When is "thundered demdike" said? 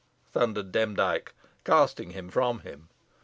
0.33-1.31